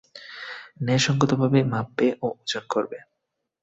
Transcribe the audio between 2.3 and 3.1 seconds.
ওজন করবে।